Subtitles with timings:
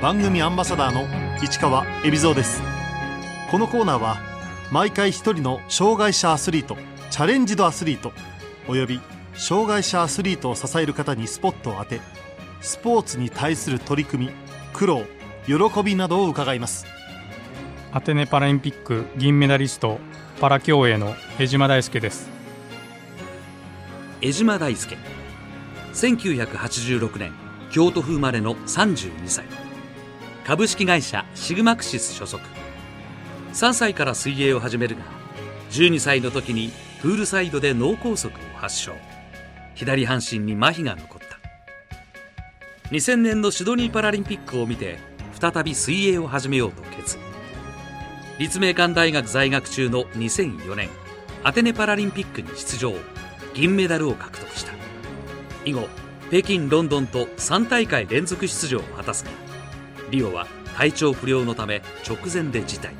[0.00, 1.04] 番組アンバサダーの
[1.44, 2.62] 市川恵比蔵です。
[3.50, 4.16] このコーナーは
[4.72, 6.78] 毎回一人の障害者アスリート
[7.10, 8.12] チャレンジドアスリート
[8.66, 8.98] および
[9.34, 12.00] 障害者アスリートを支える方にスポットを当て
[12.62, 14.32] スポーツに対する取り組み
[14.72, 15.02] 苦労
[15.44, 16.86] 喜びなどを伺います。
[17.92, 19.98] アテネパラリンピック銀メダリスト
[20.40, 22.30] パラ競泳の江島大輔です。
[24.22, 24.96] 江島大輔。
[25.92, 27.32] 1986年
[27.70, 29.44] 京都府生まれの32歳
[30.44, 32.42] 株式会社シグマクシス所属。
[33.52, 35.02] 3歳から水泳を始めるが
[35.70, 36.70] 12歳の時に
[37.02, 38.92] プールサイドで脳梗塞を発症。
[39.74, 41.38] 左半身に麻痺が残った。
[42.90, 44.98] 2000年のシドニーパラリンピックを見て
[45.40, 47.18] 再び水泳を始めようと決。
[48.38, 50.88] 意立命館大学在学中の2004年
[51.44, 52.94] アテネパラリンピックに出場。
[53.52, 54.72] 銀メダルを獲得した。
[55.64, 55.88] 以後
[56.30, 59.49] 北京ロンドンと3大会連続出場を果たすが
[60.10, 60.46] リオは
[60.76, 62.90] 体調不良のため直前で辞退。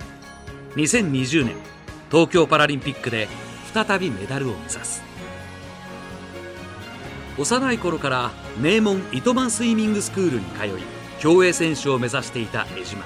[0.76, 1.56] 2020年
[2.10, 3.28] 東京パラリンピックで
[3.74, 5.02] 再びメダルを目指す。
[7.38, 10.70] 幼い頃から名門糸満スイミングスクールに通い
[11.18, 13.04] 競泳選手を目指していた江島。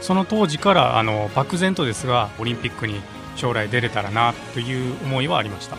[0.00, 3.00] その当時からあの漠然とですがオリンピックに
[3.36, 5.76] 将来出れたらなという思いはありました。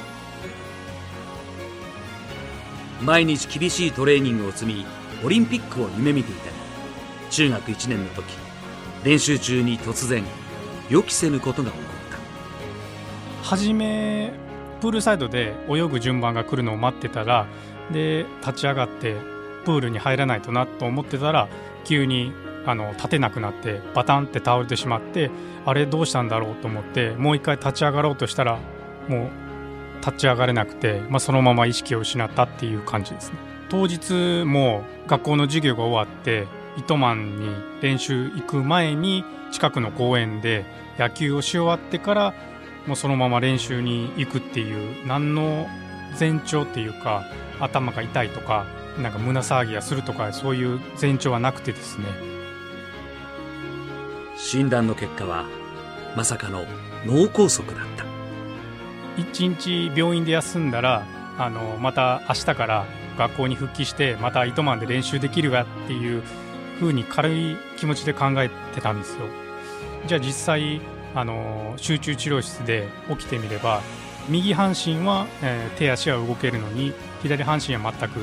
[3.02, 4.86] 毎日厳しいトレーニングを積み
[5.24, 6.50] オリンピックを夢見ていた。
[6.50, 6.65] が
[7.36, 8.24] 中学1年の時
[9.04, 10.24] 練習中に突然
[10.90, 13.46] 予期せぬことが起こった。
[13.46, 14.32] 初め
[14.80, 17.46] プールサイドで泳ぐ順番が来るのを待ってたら
[17.92, 19.18] で立ち上がって
[19.66, 21.50] プールに入らないとなと思ってたら
[21.84, 22.32] 急に
[22.66, 25.30] あの立てなくなってバタンって倒れてしまって
[25.66, 28.60] あれどうしたんだろうと思ってもう一回立ち上がろうとしたら
[29.10, 29.30] もう
[30.00, 33.40] 立ち上がれなくて、まあ、そのまま意識を失ったっていう感じですね。
[33.68, 36.48] 当日も学校の授業が終わって
[36.78, 37.50] 糸満に
[37.82, 40.66] 練習行く前に近くの公園で
[40.98, 42.34] 野球をし終わってから
[42.88, 45.68] もうそのまま練習に行くっていう何の
[46.20, 47.26] 前兆っていうか
[47.60, 48.66] 頭が痛いとか
[49.02, 52.06] なんか胸騒ぎがするとかそういう前兆はなくてですね。
[54.38, 55.46] 診断の結果は
[56.16, 56.66] まさかの
[57.06, 58.06] 脳梗塞だった。
[59.18, 61.06] 一日病院で休んだら
[61.38, 62.86] あのまた明日から
[63.18, 66.24] 学校に復帰してまた糸満で練習できるがっていう
[66.80, 69.26] 風に軽い気持ちで考えてたんですよ。
[70.08, 70.82] じゃあ実際
[71.14, 73.82] あの集中治療室で起きてみれば
[74.28, 78.20] 右半身は、えー手足は動けるのに左半身は全く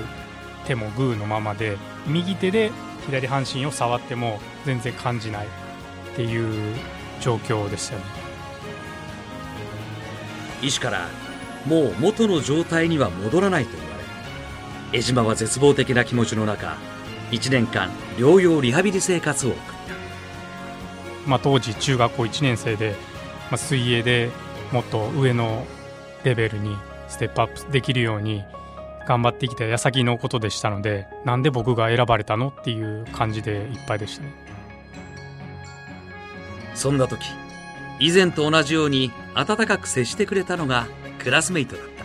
[0.67, 1.77] 手もグーのままで
[2.07, 2.71] 右手で
[3.07, 5.49] 左半身を触っても全然感じないっ
[6.17, 6.77] ていう
[7.21, 8.03] 状況でしたね。
[10.63, 11.09] 医師から
[11.67, 13.87] もう元の状態には戻らないと言わ
[14.93, 16.77] れ江島は絶望的な気持ちの中
[17.33, 19.95] 1年間療養リハビリ生活を送った。
[21.27, 22.95] まあ、当時中学校1年生で、
[23.51, 24.31] まあ、水泳で
[24.71, 25.67] もっと上の
[26.25, 26.77] レベルに
[27.09, 28.45] ステップアップできるように
[29.07, 34.33] 頑張ってきた矢先のことでしたのでなんで僕が選ばれたのっていう感じでいっぱいでしたね。
[36.75, 37.25] そんな時
[38.01, 40.87] 以前と同じように温かく接してくれたのが
[41.19, 42.05] クラスメイトだった。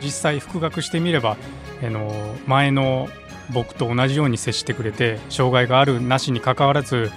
[0.00, 1.36] 実際復学してみれば
[1.82, 3.08] あの前の
[3.50, 7.10] 僕と同じように接してくれて障害があるなしにかかわらず、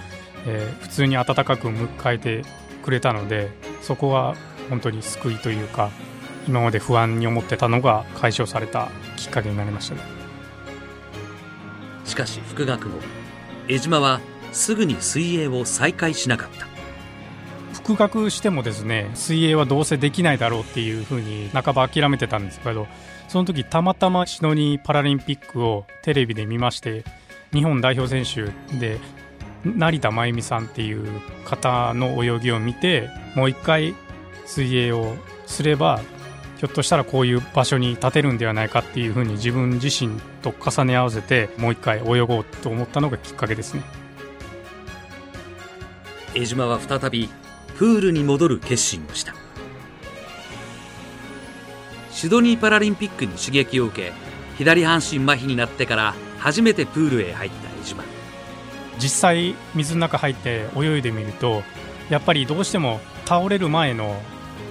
[0.46, 2.42] えー普通に温かく迎えて
[2.82, 3.50] くれたので
[3.82, 4.34] そこは
[4.70, 5.90] 本当に救いというか
[6.48, 10.00] 今まで不安に思ってたのが解消されたきっかけになりましたね。
[12.04, 13.00] しかし復学後
[13.68, 14.20] 江島は
[14.52, 16.75] すぐに水泳を再開しなかった。
[17.86, 22.88] 復学してもですね水泳はどうせできないだろうっていうふうに半ば諦めてたんですけど
[23.28, 27.04] その時たまたまシドニーパラリンピックをテレビで見まして
[27.52, 28.98] 日本代表選手で
[29.64, 33.94] 成田真由美さんっていう方の泳ぎを見てもう一回
[34.46, 35.14] 水泳を
[35.46, 36.00] すれば
[36.58, 43.82] ひょっとしたらこういう場所に立てるんではないかっていうふうに自分自身と重ね合わせてもう一回泳ごうと思ったのがきっかけですね。
[46.34, 47.30] 江島は再び
[47.76, 49.34] プールに戻る決心をした。
[52.10, 54.12] シドニーパラリンピックに刺激を受け
[54.56, 58.04] 左半身麻痺になってから初めてプールへ入った江島。
[58.98, 61.62] 実際水の中入って泳いでみると
[62.08, 64.20] やっぱりどうしても倒れる前の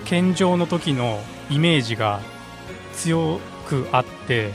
[0.06, 1.19] 健常の時の
[1.51, 2.22] イメージが
[2.94, 4.51] 強くあって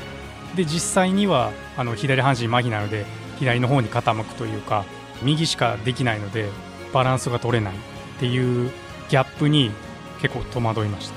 [0.57, 3.07] で実際にはあの左半身麻痺なので
[3.39, 4.85] 左の方に傾くというか
[5.23, 6.49] 右しかできないので
[6.93, 7.90] バランスが取れない。
[8.21, 8.71] っていう
[9.09, 9.71] ギャップに
[10.21, 11.15] 結構戸惑いました。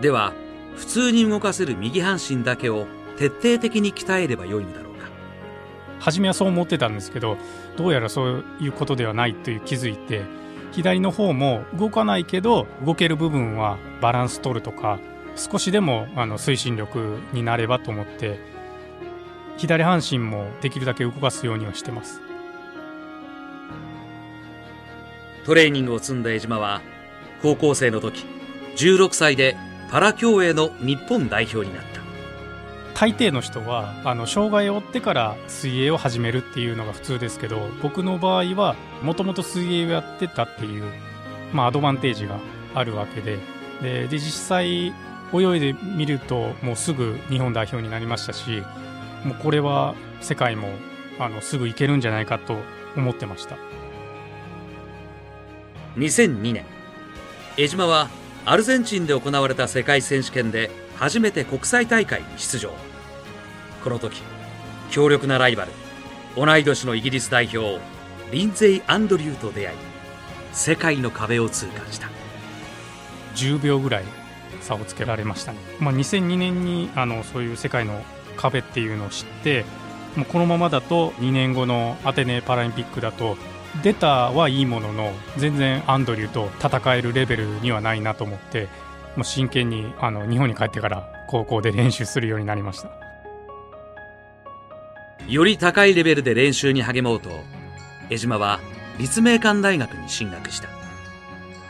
[0.00, 0.32] では
[0.76, 2.86] 普通に動かせる右半身だけを
[3.18, 5.10] 徹底的に鍛えればよいのだろうか。
[5.98, 7.36] 初めはそう思ってたんですけど
[7.76, 10.22] どうやらそういうことではないという気づいて
[10.72, 14.98] 左の方も動かないけど動ける部分はバランス取るとか
[15.36, 18.40] 少しでもあの推進力になればと思って
[19.58, 22.22] 左半身もできるだけ動かすようにはしてます
[25.50, 26.80] トレーニングを積んだ江島は
[27.42, 28.24] 高校生の時
[28.76, 29.56] 16歳で
[29.90, 32.00] パラ競泳の日本代表になった。
[32.94, 40.84] 大抵の人はあの障害を負ってから水泳を始めるっていうのが普通ですけど僕の場合はもともと水泳をやってたっていう、
[41.52, 42.38] まあ、アドバンテージが
[42.76, 43.40] あるわけで
[43.82, 44.94] で実際
[45.34, 48.62] 泳いでみるともうすぐ日本代表になりましたし
[49.24, 50.68] もうこれは世界も
[51.18, 52.56] あのすぐ行けるんじゃないかと
[52.96, 53.79] 思ってました。
[56.00, 56.64] 2002年。
[57.56, 58.08] 江島は
[58.46, 62.72] アルゼンチンで行われた世界選手権で初めて国際大会に出場。
[63.84, 64.22] この時
[64.90, 65.72] 強力なライバル
[66.36, 67.80] 同い年のイギリス代表
[68.32, 69.76] リンゼイ・アンドリューと出会い
[70.52, 72.08] 世界の壁を通過した。
[73.34, 74.04] 10秒ぐらい
[74.60, 78.02] 差をつけられましたね、まあ、2002年にあのそういう世界の
[78.36, 79.64] 壁っていうのを知って
[80.16, 83.36] もうこのままだと2年後のアテネパラリンピックだと
[83.82, 88.68] 出たはいいものの全然アンドリューと戦えるレベルにはないなと思って
[89.16, 92.90] もう真剣にあの日本に帰ってから高校で練習するようになりました。
[95.28, 97.30] より高いレベルで練習に励もうと
[98.08, 98.58] 江島は
[98.98, 100.68] 立命館大学に進学した。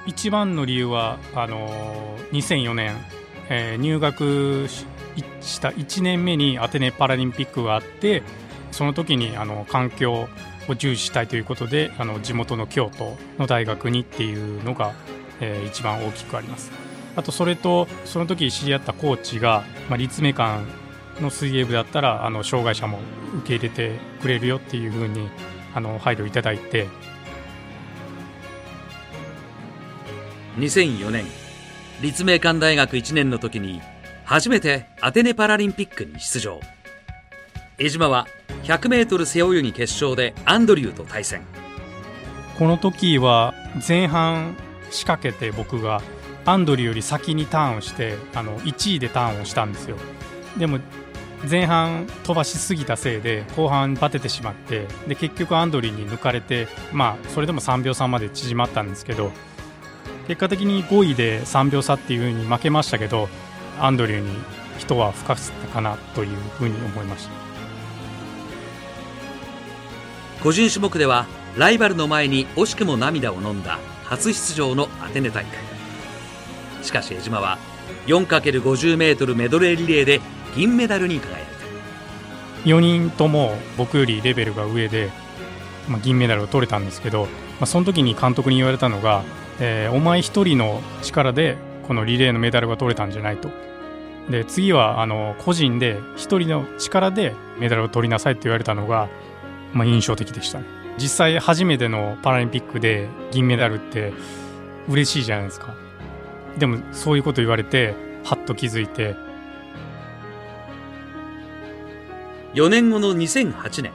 [0.07, 2.97] 一番の理由はあの2004年、
[3.51, 4.67] えー、入学
[5.41, 8.23] した1年目にアテネパラリンピックがあって
[8.73, 10.29] その時にあの環境
[10.69, 14.95] を重視したいということであの地元の京都の大学にっていうのが、
[15.41, 16.71] えー、一番大きくあります。
[17.17, 20.65] あとそれとその時知り合ったコーチが、まあ、立命館
[21.21, 22.99] の水泳部だったらあの障害者も
[23.39, 25.29] 受け入れてくれるよっていうふうに
[25.75, 26.87] あの配慮いただいて。
[30.59, 31.25] 2004年
[32.03, 33.81] 立命館大学1年の時に
[34.25, 36.61] 初めてアテネパラリンピックに出場。
[37.83, 38.27] 江島は
[38.65, 41.41] 100m 背泳ぎ決勝でアンドリューと対戦。
[42.59, 43.55] この時は
[43.89, 44.55] 前半
[44.91, 46.03] 仕掛けて僕が
[46.45, 49.97] アンドリューより先にターンをしてあの1位でターンをしたんですよ。
[50.59, 50.79] でも
[51.51, 59.33] 前半飛ばしすぎたせいで後半バテてしまってで結局アンドリーに抜かれてまあそれでも3秒差まで縮まったんですけど
[60.29, 63.31] 結果的に5位で3秒差っていう風に負けましたけど
[63.79, 64.29] アンドリューに
[64.77, 67.50] 人は吹かせたかなというふうに思いました。
[70.43, 71.27] 個人種目では
[71.57, 75.59] ライバルの前に惜しくも涙を飲んだ初出場のアテネ大会。
[76.83, 77.59] しかし江島は
[78.07, 80.21] 4×50m メドレーリレーで
[80.57, 82.69] 銀メダルに輝いた。
[82.69, 85.11] 4人とも僕よりレベルが上で、
[85.89, 87.29] まあ、銀メダルを取れたんですけど、ま
[87.63, 89.25] あ、その時に監督に言われたのが、
[89.61, 93.51] えー、お前一人の力でこのリレーのメダルが取れたんじゃないと。
[94.31, 99.09] で次はあの個人で一人の力でメダルを取りなさいって言われたのが、
[99.73, 100.65] まあ、印象的でしたね。
[100.99, 104.13] 実際初めてのパラリンピックで銀メダルって
[104.89, 105.75] 嬉しいじゃないですか。
[106.59, 107.95] でもそういうこと言われて
[108.25, 109.17] はっと気づいて。
[112.55, 113.93] 4年後の2008年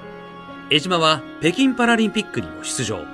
[0.70, 3.06] 江島は北京パラリンピックにも出場。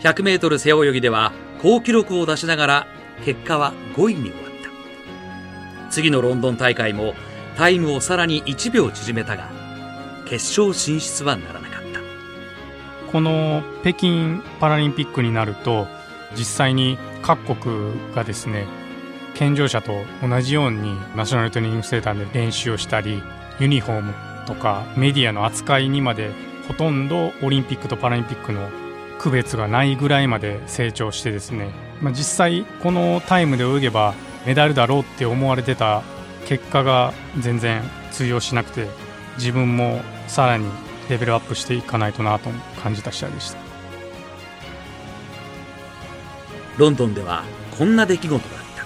[0.00, 2.86] 100m 背泳ぎでは好記録を出しながら
[3.24, 5.90] 結果は5位に終わった。
[5.90, 7.14] 次のロンドン大会も
[7.56, 9.50] タイムをさらに1秒縮めたが
[10.26, 11.67] 決勝進出はならなかった
[13.12, 15.86] この北京パラリンピックになると
[16.36, 18.66] 実際に各国がですね
[19.34, 23.22] 健常者と同じようにナショナルトレーニングセンターで練習をしたり
[23.60, 24.14] ユニフォーム
[24.46, 26.30] とかメディアの扱いにまで
[26.66, 28.68] ほとんどオリンピックとパラリンピックの
[29.18, 34.14] 区別がないぐらいまで成長してですね、まあ、実際このタイムで泳げば
[34.46, 36.02] メダルだろうって思われてた
[36.46, 38.88] 結果が全然通用しなくて
[39.36, 40.66] 自分もさらに
[41.08, 42.50] レベルアップしていかないとなと
[42.82, 43.58] 感じた試合でした
[46.76, 47.44] ロンドンでは
[47.76, 48.84] こんな出来事があった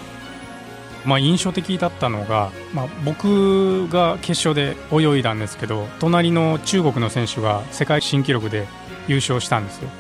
[1.05, 8.67] まあ印象的だったのが、まあ、僕が決勝で泳いだんですけど隣の中国の選手が世界新記録で
[9.09, 9.91] 優勝したんですよ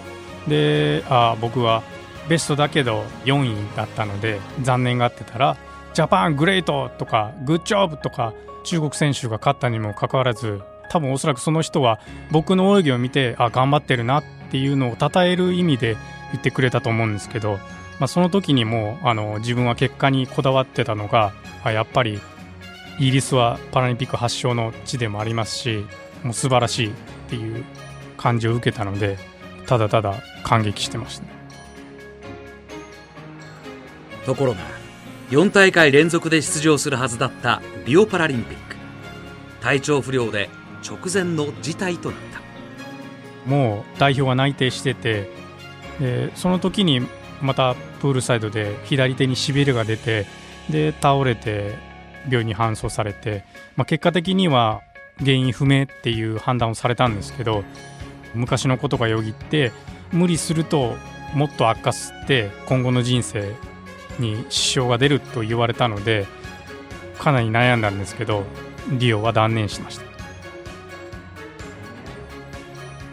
[0.48, 1.82] であ僕は
[2.28, 5.56] ベストだけど4位だったので残念がってたら
[5.92, 8.32] 「ジャパングレート!」とか「グッジョブ!」とか
[8.64, 10.60] 中国選手が勝ったにもかかわらず
[10.92, 15.96] 多分おそらくその人は僕の泳ぎを見てあ頑張ってるなっていうのを称える意味で
[16.32, 17.52] 言ってくれたと思うんですけど、
[17.98, 21.32] まあ、その時にもあの自分は結果にこだわってたのが
[21.64, 22.20] あやっぱり
[22.98, 25.86] イギリスはパラリンピック発祥の地でもありますし
[26.22, 26.92] もう素晴らしいっ
[27.30, 27.64] ていう
[28.18, 29.16] 感じを受けたので
[29.66, 31.24] ただただ感激してました、
[34.26, 34.58] ところが
[35.30, 38.62] 4大会連続で出場するはずだったリオパラリンピック。
[39.62, 40.50] 体調不良で
[40.82, 42.42] 直前の事態となった。
[43.46, 45.30] もう代表が内定してて
[45.98, 47.00] でその時に
[47.40, 50.26] またプールサイドで左手にしびれが出て
[50.70, 51.76] で倒れて
[52.26, 53.44] 病院に搬送されて、
[53.76, 54.82] まあ、結果的には
[55.18, 57.64] 原因不明っていう判断をされたんですけど
[58.34, 59.72] 昔のことがよぎって
[60.12, 60.94] 無理すると
[61.34, 63.54] もっと悪化して今後の人生
[64.18, 66.26] に支障が出ると言われたので
[67.18, 68.44] かなり悩んだんですけど
[68.90, 70.11] リオは断念しました。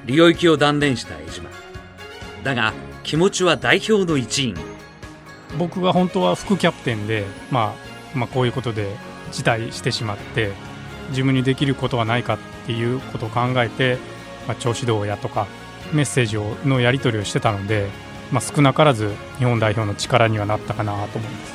[0.10, 1.52] リオ行きを断念した江島。
[2.44, 2.74] だが
[3.04, 4.56] 気持ちは代表の一員。
[5.60, 7.76] 僕が本当は副キャプテンで、ま
[8.16, 8.88] あ、まあこういうことで
[9.32, 10.52] 辞退してしまって
[11.10, 14.00] 自分にできることはないかっていうことを考えて、
[14.48, 15.46] まあ、調子どうやとか
[15.94, 17.88] メッセージをのやり取りをしてたので、
[18.32, 21.54] まあ、少なからず日本代表の力にはなったかなと思います。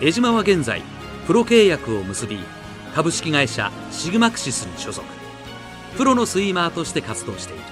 [0.00, 0.80] 江島は現在
[1.26, 2.38] プロ契約を結び
[2.94, 5.06] 株式会社シグマクシスに所属。
[5.96, 7.62] プロのスイマーとして活動している。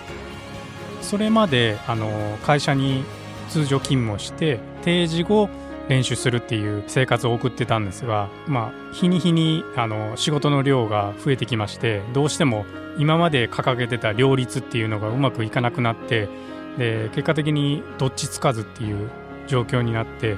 [1.03, 3.05] それまであの会社に
[3.49, 5.49] 通常勤務をして定時後
[5.89, 12.67] 練習するっていう生活を送ってたんですが、まあ、日に日にあの仕事の量が増えてきましてどうしても
[12.99, 16.29] 今まで掲げてた両立っていうのがうまくいかなくなって
[16.77, 19.11] で結果的にどっちつかずっていう
[19.47, 20.37] 状況になって、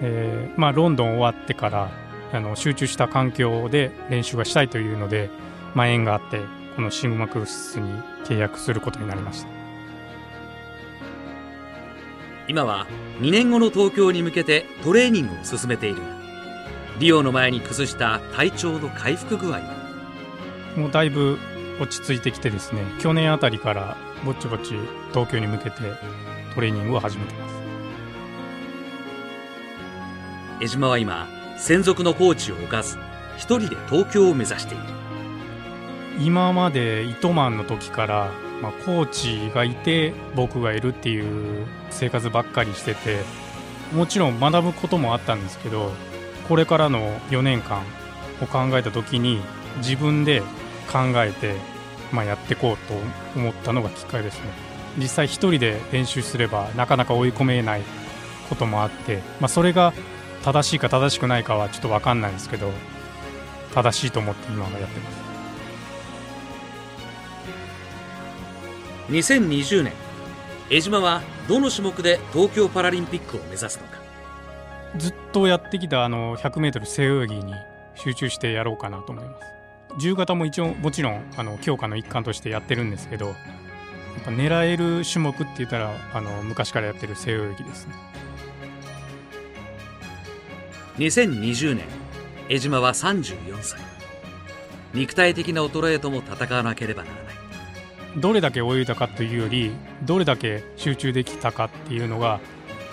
[0.00, 1.90] えーまあ、ロンドン終わってから
[2.32, 5.30] あの集中した環境で練習がしたいというので、
[5.74, 6.40] まあ、縁があって
[6.76, 7.88] このシグマクスに
[8.24, 9.48] 契約することになりました。
[12.48, 12.86] 今は
[13.20, 15.96] 2年後の東京に向けてトレーニングを進めている。
[15.96, 16.02] が
[16.98, 19.62] リオの前に崩した体調の回復具合は？
[20.76, 21.38] もうだいぶ
[21.80, 24.74] 落ち着いてきてですね去年あたりからぼちぼち
[25.12, 25.78] 東京に向けて
[26.54, 27.54] トレーニングを始めてます。
[30.60, 31.26] 江島は今
[31.56, 32.98] 専属のコーチを置かず
[33.36, 34.84] 一人で東京を目指している。
[36.20, 38.30] 今まで糸満の時から、
[38.62, 43.18] まあ、コーチがいて僕がいるっていう生活ばっかりしてて
[43.92, 45.90] もちろん学ぶこともあったんですけど
[46.48, 47.82] これからの4年間
[48.40, 49.40] を考えた時に
[49.78, 50.40] 自分で
[50.92, 51.56] 考えて、
[52.12, 52.94] まあ、やっていこうと
[53.36, 54.50] 思ったのがきっかけですね。
[54.96, 57.82] 実際一人で練習すればなかなか追い込めない
[58.48, 59.92] こともあって、まあ、それが
[60.44, 62.70] 正しいか正しくないかはちょっと分かんないですけど
[63.72, 65.24] 正しいと思って今はやってます。
[69.08, 69.92] 2020年
[70.70, 73.98] 江島はどの種目で東京パラリンピックを目指すのか？
[74.96, 77.54] ずっとやってきたあの 100m 背泳ぎに
[77.94, 79.46] 集中してやろうかなと思います。
[79.96, 83.36] 自由形も一応もちろんあの強化の一環としてやってるんですけどやっ
[84.24, 87.94] ぱ狙える種目って言ったらあの昔からやってる背泳ぎですね
[90.98, 91.86] 2020年
[92.48, 93.80] 江島は34歳
[94.92, 97.34] 肉体的な衰えとも戦わなければならない。
[98.16, 99.72] どれだけ泳いだかというより
[100.04, 102.38] どれだけ集中できたかっていうのが、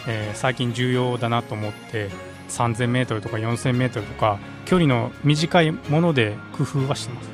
[0.08, 2.10] えー最近重要だなと思って
[2.50, 7.30] 3000m とか 4000m とか距離の短いもので工夫はしてます。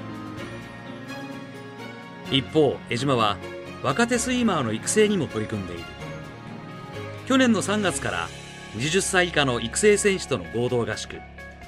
[2.30, 3.38] 一方江島は
[3.84, 5.84] 若手スイマーの育成にも取り組んでいる。
[7.26, 8.28] 去年の3月から
[8.76, 11.20] 20歳以下の育成選手との合同合宿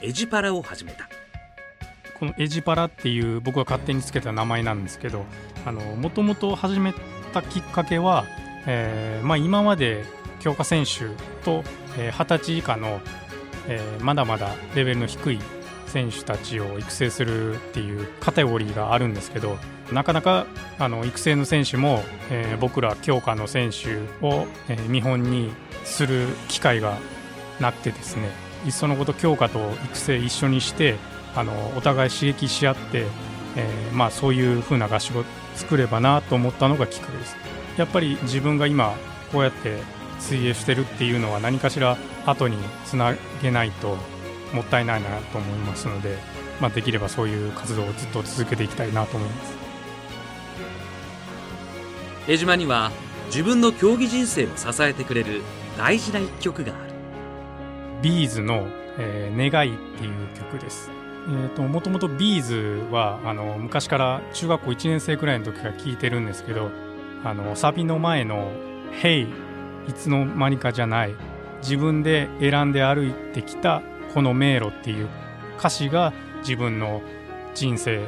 [0.01, 1.09] エジパラを始めた。
[2.19, 5.25] このエジパラっていう僕が勝手につけた名前なんですけど
[6.01, 6.93] もともと始め
[7.31, 8.25] たきっかけは、
[8.67, 10.03] えーまあ、今まで
[10.41, 11.05] 強化選手
[11.45, 11.63] と、
[11.97, 12.99] えー歳以下の、
[13.69, 15.39] えーまだまだレベルの低い
[15.89, 19.57] 選手たちを育成するっていうカテゴリーがあるんですけど
[19.91, 20.45] なかなか
[20.77, 25.51] あの育成の選手も、えー僕ら強化の選手を、えー見本に
[25.83, 26.97] する機会が
[27.59, 28.29] なくてですね
[28.65, 30.95] いっそのこと強化と育成一緒にして
[31.35, 33.05] あのお互い刺激し合って、
[33.55, 35.23] えーまあ、そういう風な合宿を
[35.55, 37.35] 作ればなと思ったのがきっかけです。
[37.77, 38.93] やっぱり自分が今
[39.31, 39.77] こうやって
[40.19, 43.97] 水泳してるっていうのは何かしら後につなげないと
[44.53, 46.17] もったいないなと思いますので、
[46.59, 49.57] まあ、できればそういう活動をずっと続けていきたいなと思います
[52.27, 52.91] 江島には
[53.27, 55.41] 自分の競技人生を支えてくれる
[55.77, 56.93] 大事な一曲がある
[58.01, 60.91] B'z の、えー願い」っていう曲です。
[61.27, 66.71] えー、ともともと B'z はあの昔から中学校1年生くらいの時から聴いてるんですけど
[67.23, 68.51] あのサビの前の
[69.01, 69.27] 「Hey
[69.87, 71.15] いつの間にかじゃない
[71.61, 73.81] 自分で選んで歩いてきた
[74.13, 75.07] この迷路」っていう
[75.57, 77.01] 歌詞が自分の
[77.53, 78.05] 人生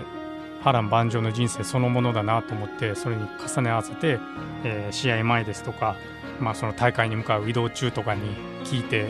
[0.63, 4.20] 波乱万丈の人生そのものだなと思ってそれに重ね合わせて、
[4.63, 5.96] えー、試合前ですとか、
[6.39, 8.22] まあ、その大会に向かう移動中とかに
[8.63, 9.08] 聞いて、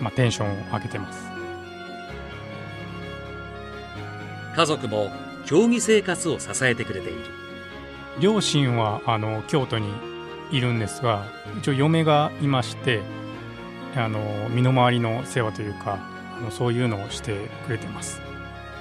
[0.00, 1.30] まあ、テンションを上げてます。
[4.56, 5.10] 家族も
[5.46, 7.20] 競技生活を支えてくれている。
[8.20, 9.88] 両親はあの京都に
[10.50, 11.24] いるんですが
[11.58, 13.00] 一応嫁がいまして
[13.96, 16.11] あの身の回りの世話というか
[16.50, 18.20] そういうのをしてくれてます。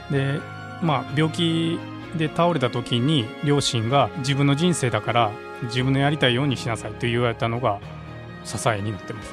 [0.10, 0.39] で
[0.82, 1.80] まあ病気
[2.18, 5.32] で倒れた時に両親が自分の人生だから
[5.63, 7.80] 自分のやりたいようにしなさいと言われたのが
[8.44, 9.32] 支えになってます。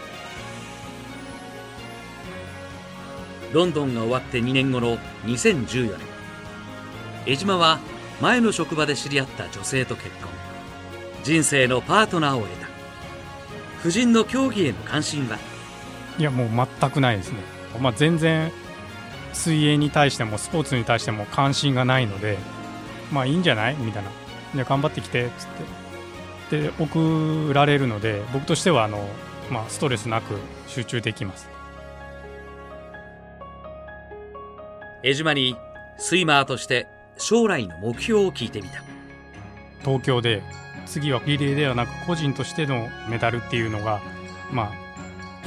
[3.52, 6.06] ロンドンが終わって2年後の2014年。
[7.26, 7.78] 江島は
[8.20, 10.28] 前の職場で知り合った女性と結婚。
[11.24, 12.68] 人生のパートナーを得た。
[13.80, 15.38] 夫人の競技への関心は
[16.18, 17.38] いやもう全くないですね、
[17.78, 18.52] まあ、全然
[19.32, 22.38] 水泳に対してもスポーツに対しても関心がないので
[23.12, 23.76] まあいいんじゃない？
[23.76, 24.10] みたいな。
[24.54, 25.46] で頑張ってきてっつっ
[26.50, 26.62] て。
[26.62, 29.06] で送られるので僕としてはあの、
[29.50, 30.34] まあ、ストレスなく
[30.66, 31.48] 集中できます。
[35.02, 35.56] 江島に
[35.98, 38.82] スイマーとして将来の目標を聞いてみた。
[39.84, 40.42] 東京で
[40.86, 44.00] 次はリレーではなく個人としてのメダルっていうのが
[44.50, 44.72] まあ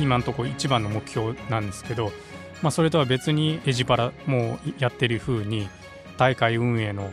[0.01, 2.11] 今のところ一番の目標なんですけど、
[2.61, 5.69] まあ、それとは別にエジパラもやってる風に
[6.17, 7.11] 大会運営の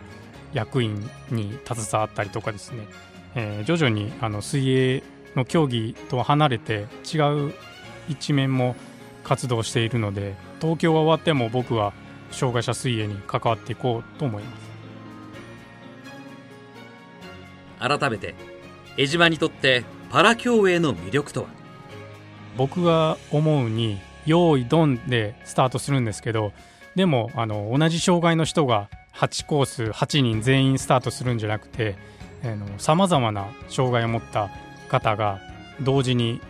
[0.52, 2.87] 役員に携わったりとかですね、
[3.35, 5.02] えー、徐々にあの水泳
[5.37, 7.18] の競技とは離れて違
[7.49, 7.54] う
[8.09, 8.75] 一面も
[9.25, 11.92] 活動しているので東京が終わっても僕は
[12.30, 14.68] 障害者水泳に関わっていこうと思います。
[17.99, 18.35] 改めて
[18.97, 21.57] 江島にとってパラ競泳の魅力とは？
[22.58, 26.52] 僕が思うに用意ドンでスタートするんですけど
[26.96, 31.96] でもあの同じ障害の人が8コース8人全員スタートするんじゃなくて
[32.76, 34.50] さまざまな障害を持った
[34.88, 35.40] 方が
[35.80, 36.40] 同時に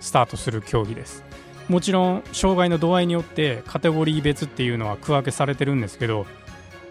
[0.00, 1.24] スタートする競技です。
[1.68, 6.26] もちろん障害の度合いによってカテゴリー別っていうのは区分けされてるんですけど、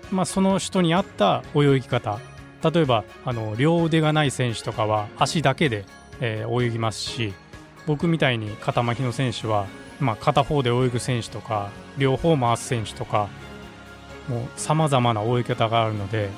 [0.10, 2.20] まあ、その人に合った泳ぎ方
[2.64, 5.84] 例えばあの両腕がない選手とかは足だけで、
[6.22, 7.34] えー、泳ぎますし
[7.86, 9.68] 僕みたいに肩麻痺の選手は、
[10.00, 13.30] まあ、片方で泳ぐ選手とか両方回す選手とか
[14.28, 16.30] もうさまざまな泳ぎ方があるので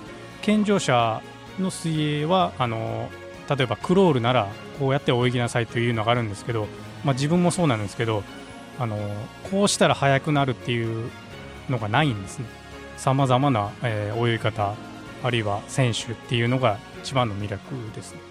[0.42, 1.22] 健常者
[1.60, 3.10] の水泳はあの
[3.50, 4.48] 例えばクロールなら
[4.80, 6.68] こうやって泳ぎなさいというのがあるんですけど、
[7.04, 8.24] まあ、自分もそうなんですけど
[8.80, 8.98] あの
[9.52, 11.12] こうしたら速くなるっていう
[11.70, 12.46] のがないんですね。
[12.98, 14.74] さまざまな、えー、泳ぎ方
[15.24, 17.62] あるいは選手っていうのが一番の魅力
[17.96, 18.31] ですね。